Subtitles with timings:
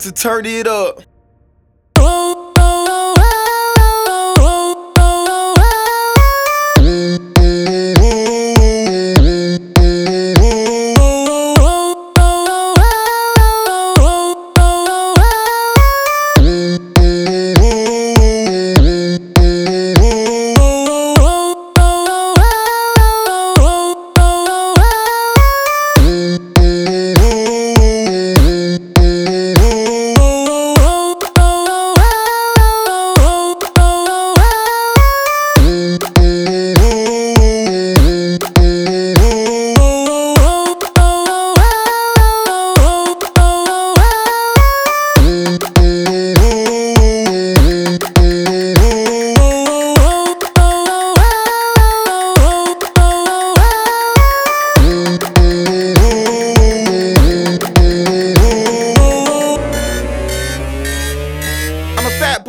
[0.00, 1.00] to turn it up.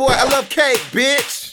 [0.06, 1.45] Boy, I love cake, bitch.